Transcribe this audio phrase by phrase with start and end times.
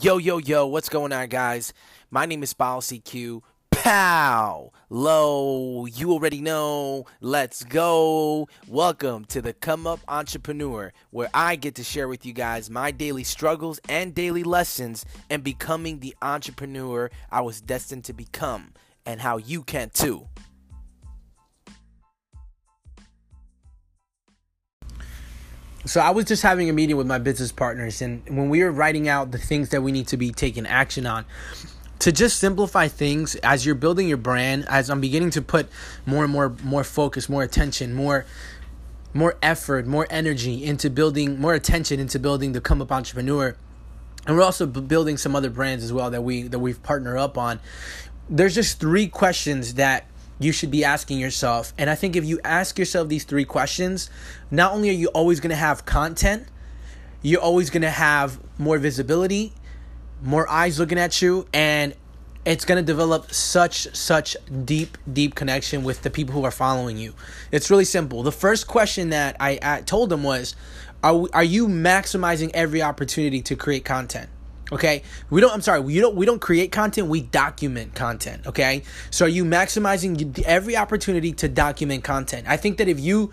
[0.00, 1.72] Yo, yo, yo, what's going on, guys?
[2.08, 3.42] My name is Paul CQ.
[3.72, 4.70] Pow!
[4.90, 7.04] Low, you already know.
[7.20, 8.46] Let's go.
[8.68, 12.92] Welcome to the Come Up Entrepreneur, where I get to share with you guys my
[12.92, 18.74] daily struggles and daily lessons in becoming the entrepreneur I was destined to become,
[19.04, 20.28] and how you can too.
[25.88, 28.70] So I was just having a meeting with my business partners, and when we were
[28.70, 31.24] writing out the things that we need to be taking action on,
[32.00, 35.66] to just simplify things as you're building your brand, as I'm beginning to put
[36.04, 38.26] more and more more focus, more attention, more
[39.14, 43.56] more effort, more energy into building, more attention into building the come up entrepreneur.
[44.26, 47.38] And we're also building some other brands as well that we that we've partnered up
[47.38, 47.60] on.
[48.28, 50.04] There's just three questions that
[50.38, 51.72] you should be asking yourself.
[51.78, 54.10] And I think if you ask yourself these three questions,
[54.50, 56.46] not only are you always going to have content,
[57.22, 59.52] you're always going to have more visibility,
[60.22, 61.94] more eyes looking at you, and
[62.44, 66.96] it's going to develop such such deep deep connection with the people who are following
[66.96, 67.12] you
[67.52, 70.54] it's really simple the first question that i, I told them was
[71.04, 74.30] are, are you maximizing every opportunity to create content
[74.70, 75.52] Okay, we don't.
[75.52, 75.80] I'm sorry.
[75.80, 76.14] We don't.
[76.14, 77.08] We don't create content.
[77.08, 78.46] We document content.
[78.46, 82.46] Okay, so are you maximizing every opportunity to document content?
[82.48, 83.32] I think that if you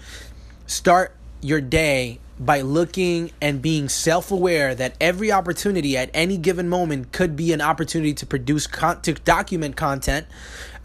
[0.66, 7.12] start your day by looking and being self-aware that every opportunity at any given moment
[7.12, 10.28] could be an opportunity to produce con- to document content,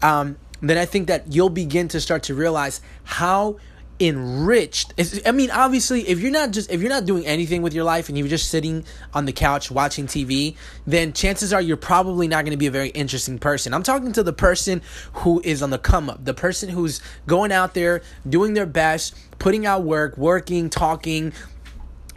[0.01, 3.57] um, then I think that you'll begin to start to realize how
[4.01, 4.93] enriched.
[5.25, 8.09] I mean obviously if you're not just if you're not doing anything with your life
[8.09, 10.55] and you're just sitting on the couch watching tv
[10.87, 13.73] then chances are you're probably not going to be a very interesting person.
[13.73, 14.81] I'm talking to the person
[15.13, 19.15] who is on the come up the person who's going out there doing their best
[19.39, 21.33] putting out work working talking.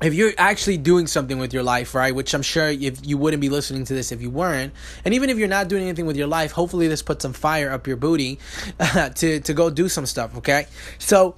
[0.03, 3.41] If you're actually doing something with your life, right, which I'm sure if you wouldn't
[3.41, 4.75] be listening to this if you weren't,
[5.05, 7.71] and even if you're not doing anything with your life, hopefully this puts some fire
[7.71, 8.39] up your booty
[9.15, 10.67] to to go do some stuff, okay?
[10.99, 11.37] So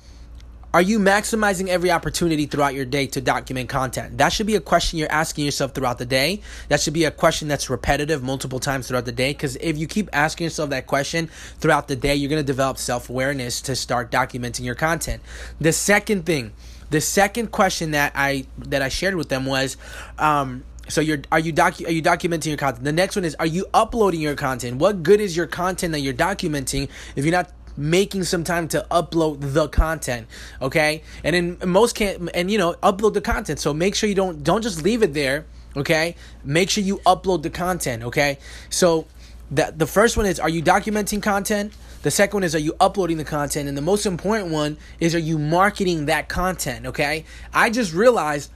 [0.76, 4.18] are you maximizing every opportunity throughout your day to document content?
[4.18, 6.42] That should be a question you're asking yourself throughout the day.
[6.68, 9.32] That should be a question that's repetitive multiple times throughout the day.
[9.32, 11.28] Because if you keep asking yourself that question
[11.60, 15.22] throughout the day, you're going to develop self awareness to start documenting your content.
[15.58, 16.52] The second thing,
[16.90, 19.78] the second question that I that I shared with them was,
[20.18, 22.84] um, so you're are you docu- are you documenting your content?
[22.84, 24.76] The next one is are you uploading your content?
[24.76, 28.86] What good is your content that you're documenting if you're not making some time to
[28.90, 30.26] upload the content
[30.60, 31.02] okay?
[31.22, 33.58] And in most can and you know upload the content.
[33.58, 36.16] So make sure you don't don't just leave it there okay?
[36.44, 38.38] Make sure you upload the content okay?
[38.70, 39.06] So
[39.50, 41.72] that the first one is are you documenting content?
[42.02, 43.68] The second one is are you uploading the content?
[43.68, 47.24] And the most important one is are you marketing that content okay?
[47.52, 48.50] I just realized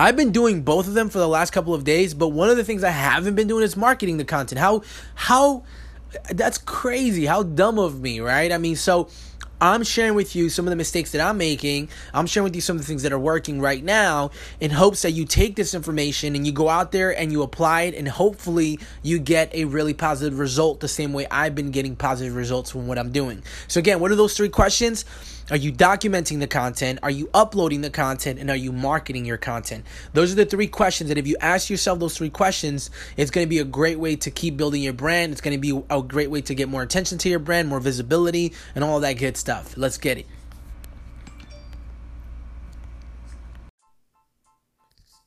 [0.00, 2.56] I've been doing both of them for the last couple of days, but one of
[2.56, 4.60] the things I haven't been doing is marketing the content.
[4.60, 4.82] How
[5.16, 5.64] how
[6.30, 7.26] that's crazy.
[7.26, 8.50] How dumb of me, right?
[8.52, 9.08] I mean, so
[9.60, 11.88] I'm sharing with you some of the mistakes that I'm making.
[12.14, 14.30] I'm sharing with you some of the things that are working right now
[14.60, 17.82] in hopes that you take this information and you go out there and you apply
[17.82, 21.96] it and hopefully you get a really positive result the same way I've been getting
[21.96, 23.42] positive results from what I'm doing.
[23.66, 25.04] So again, what are those three questions?
[25.50, 26.98] Are you documenting the content?
[27.02, 28.38] Are you uploading the content?
[28.38, 29.86] And are you marketing your content?
[30.12, 31.08] Those are the three questions.
[31.08, 34.14] And if you ask yourself those three questions, it's going to be a great way
[34.16, 35.32] to keep building your brand.
[35.32, 37.80] It's going to be a great way to get more attention to your brand, more
[37.80, 39.74] visibility, and all that good stuff.
[39.76, 40.26] Let's get it.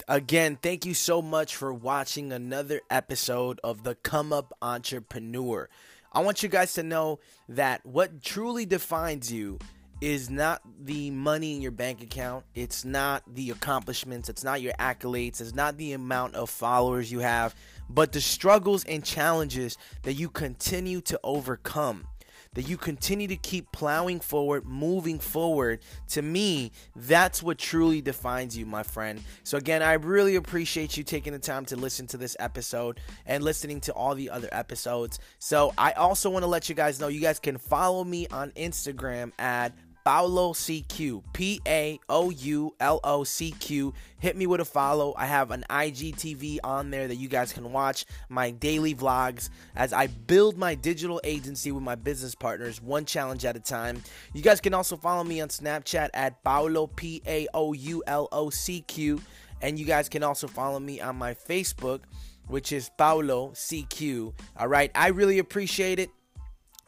[0.08, 5.70] Again, thank you so much for watching another episode of the Come Up Entrepreneur.
[6.14, 9.58] I want you guys to know that what truly defines you
[10.02, 12.44] is not the money in your bank account.
[12.56, 14.30] It's not the accomplishments.
[14.30, 15.40] It's not your accolades.
[15.40, 17.56] It's not the amount of followers you have,
[17.88, 22.08] but the struggles and challenges that you continue to overcome.
[22.54, 25.80] That you continue to keep plowing forward, moving forward.
[26.10, 29.22] To me, that's what truly defines you, my friend.
[29.44, 33.42] So, again, I really appreciate you taking the time to listen to this episode and
[33.42, 35.20] listening to all the other episodes.
[35.40, 38.52] So, I also want to let you guys know you guys can follow me on
[38.52, 39.72] Instagram at
[40.06, 41.24] Paoulo CQ.
[41.34, 43.94] P A O U L O C Q.
[44.20, 45.14] Hit me with a follow.
[45.18, 49.94] I have an IGTV on there that you guys can watch my daily vlogs as
[49.94, 54.02] I build my digital agency with my business partners, one challenge at a time.
[54.34, 58.28] You guys can also follow me on Snapchat at Paoulo P A O U L
[58.32, 59.22] O C Q.
[59.62, 62.02] And you guys can also follow me on my Facebook,
[62.48, 64.34] which is Paoulo CQ.
[64.58, 64.92] All right.
[64.96, 66.10] I really appreciate it.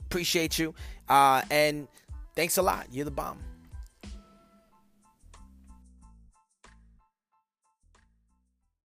[0.05, 0.73] Appreciate you.
[1.07, 1.87] Uh, and
[2.35, 2.87] Thanks a lot.
[2.91, 3.52] You're the bomb.